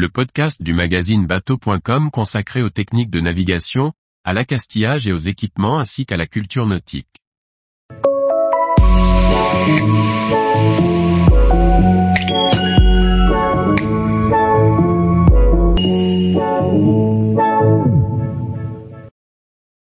le 0.00 0.08
podcast 0.08 0.62
du 0.62 0.72
magazine 0.72 1.26
bateau.com 1.26 2.10
consacré 2.10 2.62
aux 2.62 2.70
techniques 2.70 3.10
de 3.10 3.20
navigation, 3.20 3.92
à 4.24 4.32
l'accastillage 4.32 5.06
et 5.06 5.12
aux 5.12 5.18
équipements 5.18 5.78
ainsi 5.78 6.06
qu'à 6.06 6.16
la 6.16 6.26
culture 6.26 6.64
nautique. 6.64 7.06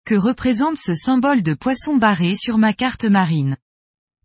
Que 0.05 0.17
représente 0.17 0.79
ce 0.79 0.97
symbole 0.97 1.45
de 1.45 1.55
poisson 1.55 1.97
barré 1.97 2.35
sur 2.35 2.59
ma 2.59 2.73
carte 2.73 3.05
marine? 3.05 3.57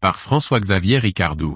Par 0.02 0.18
François-Xavier 0.18 0.98
Ricardou. 0.98 1.56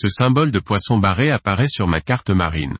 Ce 0.00 0.06
symbole 0.06 0.52
de 0.52 0.60
poisson 0.60 0.96
barré 0.96 1.32
apparaît 1.32 1.66
sur 1.66 1.88
ma 1.88 2.00
carte 2.00 2.30
marine. 2.30 2.76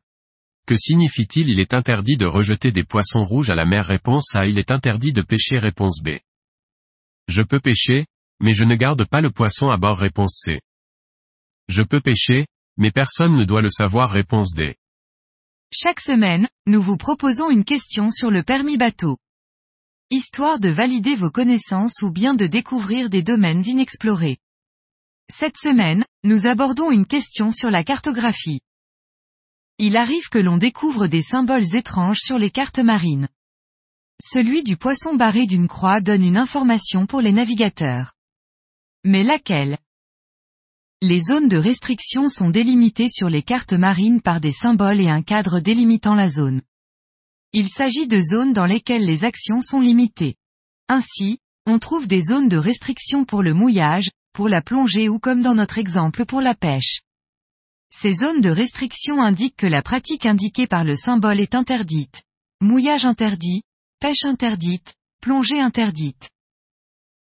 Que 0.65 0.77
signifie-t-il? 0.77 1.49
Il 1.49 1.59
est 1.59 1.73
interdit 1.73 2.15
de 2.15 2.25
rejeter 2.25 2.71
des 2.71 2.85
poissons 2.85 3.25
rouges 3.25 3.49
à 3.49 3.55
la 3.55 3.65
mer 3.65 3.85
Réponse 3.87 4.33
A. 4.35 4.45
Il 4.45 4.57
est 4.57 4.71
interdit 4.71 5.11
de 5.11 5.21
pêcher 5.21 5.57
Réponse 5.57 6.01
B. 6.01 6.11
Je 7.27 7.41
peux 7.41 7.59
pêcher, 7.59 8.05
mais 8.39 8.53
je 8.53 8.63
ne 8.63 8.73
garde 8.73 9.05
pas 9.05 9.19
le 9.19 9.31
poisson 9.31 9.67
à 9.67 9.75
bord 9.75 9.97
Réponse 9.97 10.43
C. 10.45 10.61
Je 11.67 11.83
peux 11.83 11.99
pêcher, 11.99 12.47
mais 12.77 12.89
personne 12.89 13.35
ne 13.35 13.43
doit 13.43 13.61
le 13.61 13.69
savoir 13.69 14.09
Réponse 14.09 14.53
D. 14.53 14.77
Chaque 15.73 15.99
semaine, 15.99 16.47
nous 16.67 16.81
vous 16.81 16.95
proposons 16.95 17.49
une 17.49 17.65
question 17.65 18.11
sur 18.11 18.31
le 18.31 18.43
permis 18.43 18.77
bateau 18.77 19.17
histoire 20.09 20.59
de 20.59 20.69
valider 20.69 21.15
vos 21.15 21.29
connaissances 21.29 22.01
ou 22.01 22.11
bien 22.11 22.33
de 22.33 22.47
découvrir 22.47 23.09
des 23.09 23.23
domaines 23.23 23.63
inexplorés. 23.67 24.39
Cette 25.31 25.57
semaine, 25.57 26.03
nous 26.23 26.47
abordons 26.47 26.89
une 26.89 27.05
question 27.05 27.51
sur 27.51 27.69
la 27.69 27.83
cartographie. 27.83 28.61
Il 29.77 29.95
arrive 29.95 30.27
que 30.29 30.39
l'on 30.39 30.57
découvre 30.57 31.07
des 31.07 31.21
symboles 31.21 31.75
étranges 31.75 32.19
sur 32.19 32.37
les 32.37 32.49
cartes 32.49 32.79
marines. 32.79 33.29
Celui 34.21 34.63
du 34.63 34.75
poisson 34.75 35.15
barré 35.15 35.45
d'une 35.45 35.67
croix 35.67 36.01
donne 36.01 36.23
une 36.23 36.35
information 36.35 37.05
pour 37.05 37.21
les 37.21 37.31
navigateurs. 37.31 38.13
Mais 39.05 39.23
laquelle? 39.23 39.77
Les 41.01 41.21
zones 41.21 41.47
de 41.47 41.55
restriction 41.55 42.27
sont 42.27 42.49
délimitées 42.49 43.07
sur 43.07 43.29
les 43.29 43.43
cartes 43.43 43.71
marines 43.71 44.21
par 44.21 44.41
des 44.41 44.51
symboles 44.51 44.99
et 44.99 45.09
un 45.09 45.21
cadre 45.21 45.61
délimitant 45.61 46.15
la 46.15 46.27
zone. 46.27 46.61
Il 47.53 47.69
s'agit 47.69 48.07
de 48.07 48.19
zones 48.19 48.51
dans 48.51 48.65
lesquelles 48.65 49.05
les 49.05 49.23
actions 49.23 49.61
sont 49.61 49.79
limitées. 49.79 50.35
Ainsi, 50.89 51.37
on 51.65 51.79
trouve 51.79 52.07
des 52.07 52.21
zones 52.21 52.49
de 52.49 52.57
restriction 52.57 53.23
pour 53.23 53.43
le 53.43 53.53
mouillage, 53.53 54.09
pour 54.33 54.49
la 54.49 54.61
plongée 54.61 55.09
ou 55.09 55.19
comme 55.19 55.41
dans 55.41 55.55
notre 55.55 55.77
exemple 55.77 56.25
pour 56.25 56.41
la 56.41 56.55
pêche. 56.55 57.01
Ces 57.91 58.13
zones 58.13 58.41
de 58.41 58.49
restriction 58.49 59.21
indiquent 59.21 59.57
que 59.57 59.67
la 59.67 59.81
pratique 59.81 60.25
indiquée 60.25 60.67
par 60.67 60.83
le 60.83 60.95
symbole 60.95 61.39
est 61.39 61.55
interdite. 61.55 62.23
Mouillage 62.61 63.05
interdit, 63.05 63.63
pêche 63.99 64.23
interdite, 64.23 64.95
plongée 65.21 65.59
interdite. 65.59 66.29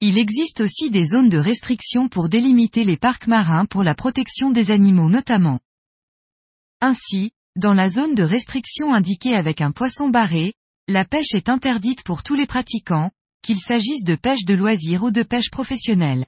Il 0.01 0.17
existe 0.17 0.61
aussi 0.61 0.91
des 0.91 1.05
zones 1.05 1.29
de 1.29 1.37
restriction 1.37 2.07
pour 2.07 2.29
délimiter 2.29 2.83
les 2.83 2.97
parcs 2.97 3.27
marins 3.27 3.65
pour 3.65 3.83
la 3.83 3.95
protection 3.95 4.51
des 4.51 4.69
animaux 4.69 5.09
notamment. 5.09 5.59
Ainsi, 6.81 7.31
dans 7.55 7.73
la 7.73 7.89
zone 7.89 8.13
de 8.13 8.21
restriction 8.21 8.93
indiquée 8.93 9.33
avec 9.33 9.61
un 9.61 9.71
poisson 9.71 10.09
barré, 10.09 10.53
la 10.87 11.05
pêche 11.05 11.33
est 11.33 11.49
interdite 11.49 12.03
pour 12.03 12.21
tous 12.21 12.35
les 12.35 12.45
pratiquants, 12.45 13.09
qu'il 13.41 13.59
s'agisse 13.59 14.03
de 14.03 14.15
pêche 14.15 14.45
de 14.45 14.53
loisir 14.53 15.03
ou 15.03 15.09
de 15.09 15.23
pêche 15.23 15.49
professionnelle. 15.49 16.27